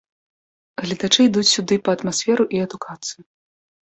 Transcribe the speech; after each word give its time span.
Гледачы 0.83 1.19
ідуць 1.27 1.51
сюды 1.55 1.77
па 1.87 1.91
атмасферу 1.97 2.43
і 2.57 2.61
адукацыю. 2.65 3.23